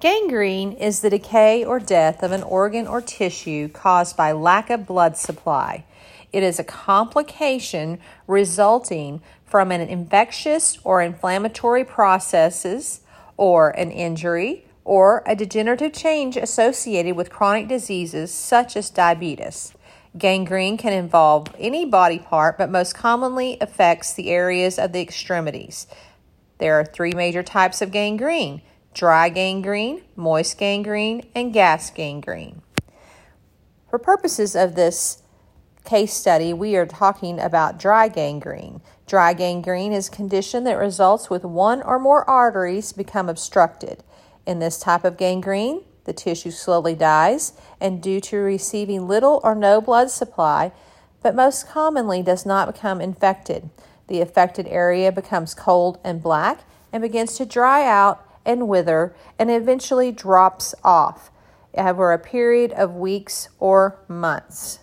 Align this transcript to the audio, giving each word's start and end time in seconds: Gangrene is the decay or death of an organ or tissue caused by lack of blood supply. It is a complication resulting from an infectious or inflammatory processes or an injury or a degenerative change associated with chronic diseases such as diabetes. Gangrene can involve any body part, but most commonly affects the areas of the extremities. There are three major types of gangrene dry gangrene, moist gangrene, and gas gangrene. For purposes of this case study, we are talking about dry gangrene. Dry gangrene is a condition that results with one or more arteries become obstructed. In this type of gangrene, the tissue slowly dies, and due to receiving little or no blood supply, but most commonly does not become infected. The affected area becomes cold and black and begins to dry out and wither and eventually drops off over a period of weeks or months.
Gangrene 0.00 0.72
is 0.72 1.00
the 1.00 1.10
decay 1.10 1.62
or 1.62 1.78
death 1.78 2.22
of 2.22 2.32
an 2.32 2.42
organ 2.42 2.86
or 2.86 3.02
tissue 3.02 3.68
caused 3.68 4.16
by 4.16 4.32
lack 4.32 4.70
of 4.70 4.86
blood 4.86 5.18
supply. 5.18 5.84
It 6.32 6.42
is 6.42 6.58
a 6.58 6.64
complication 6.64 7.98
resulting 8.26 9.20
from 9.44 9.70
an 9.70 9.82
infectious 9.82 10.78
or 10.84 11.02
inflammatory 11.02 11.84
processes 11.84 13.00
or 13.36 13.70
an 13.70 13.90
injury 13.90 14.64
or 14.86 15.22
a 15.26 15.36
degenerative 15.36 15.92
change 15.92 16.38
associated 16.38 17.14
with 17.14 17.28
chronic 17.28 17.68
diseases 17.68 18.32
such 18.32 18.78
as 18.78 18.88
diabetes. 18.88 19.74
Gangrene 20.16 20.78
can 20.78 20.94
involve 20.94 21.54
any 21.58 21.84
body 21.84 22.18
part, 22.18 22.56
but 22.56 22.70
most 22.70 22.94
commonly 22.94 23.58
affects 23.60 24.14
the 24.14 24.30
areas 24.30 24.78
of 24.78 24.92
the 24.92 25.02
extremities. 25.02 25.86
There 26.56 26.80
are 26.80 26.86
three 26.86 27.12
major 27.12 27.42
types 27.42 27.82
of 27.82 27.92
gangrene 27.92 28.62
dry 28.94 29.28
gangrene, 29.28 30.02
moist 30.16 30.58
gangrene, 30.58 31.26
and 31.34 31.52
gas 31.52 31.90
gangrene. 31.90 32.62
For 33.88 33.98
purposes 33.98 34.54
of 34.54 34.74
this 34.74 35.22
case 35.84 36.12
study, 36.12 36.52
we 36.52 36.76
are 36.76 36.86
talking 36.86 37.40
about 37.40 37.78
dry 37.78 38.08
gangrene. 38.08 38.80
Dry 39.06 39.32
gangrene 39.32 39.92
is 39.92 40.08
a 40.08 40.12
condition 40.12 40.64
that 40.64 40.78
results 40.78 41.30
with 41.30 41.44
one 41.44 41.82
or 41.82 41.98
more 41.98 42.28
arteries 42.28 42.92
become 42.92 43.28
obstructed. 43.28 44.04
In 44.46 44.58
this 44.58 44.78
type 44.78 45.04
of 45.04 45.16
gangrene, 45.16 45.82
the 46.04 46.12
tissue 46.12 46.50
slowly 46.50 46.94
dies, 46.94 47.52
and 47.80 48.02
due 48.02 48.20
to 48.20 48.36
receiving 48.36 49.08
little 49.08 49.40
or 49.42 49.54
no 49.54 49.80
blood 49.80 50.10
supply, 50.10 50.72
but 51.22 51.34
most 51.34 51.68
commonly 51.68 52.22
does 52.22 52.46
not 52.46 52.72
become 52.72 53.00
infected. 53.00 53.70
The 54.06 54.20
affected 54.20 54.66
area 54.66 55.12
becomes 55.12 55.54
cold 55.54 55.98
and 56.02 56.22
black 56.22 56.60
and 56.92 57.02
begins 57.02 57.36
to 57.36 57.46
dry 57.46 57.86
out 57.86 58.26
and 58.46 58.68
wither 58.68 59.14
and 59.38 59.50
eventually 59.50 60.12
drops 60.12 60.74
off 60.84 61.30
over 61.76 62.12
a 62.12 62.18
period 62.18 62.72
of 62.72 62.94
weeks 62.94 63.48
or 63.58 63.98
months. 64.08 64.78